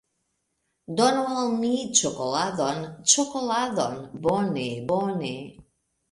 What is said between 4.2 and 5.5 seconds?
Bone. Bone.